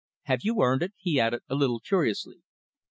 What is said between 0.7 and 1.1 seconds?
it?"